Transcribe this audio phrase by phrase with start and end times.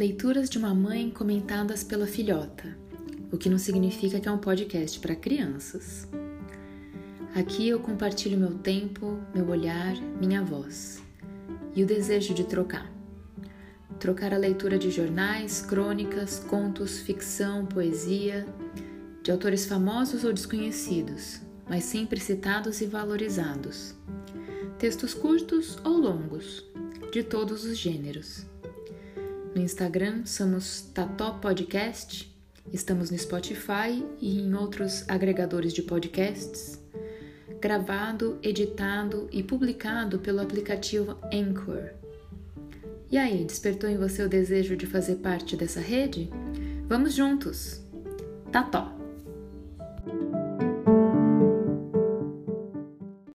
[0.00, 2.74] Leituras de uma mãe comentadas pela filhota,
[3.30, 6.08] o que não significa que é um podcast para crianças.
[7.34, 11.02] Aqui eu compartilho meu tempo, meu olhar, minha voz
[11.76, 12.90] e o desejo de trocar.
[13.98, 18.46] Trocar a leitura de jornais, crônicas, contos, ficção, poesia,
[19.22, 23.94] de autores famosos ou desconhecidos, mas sempre citados e valorizados.
[24.78, 26.64] Textos curtos ou longos,
[27.12, 28.48] de todos os gêneros.
[29.54, 32.32] No Instagram somos Tató Podcast,
[32.72, 36.80] estamos no Spotify e em outros agregadores de podcasts,
[37.60, 41.90] gravado, editado e publicado pelo aplicativo Anchor.
[43.10, 46.30] E aí, despertou em você o desejo de fazer parte dessa rede?
[46.86, 47.82] Vamos juntos!
[48.52, 48.99] Tató!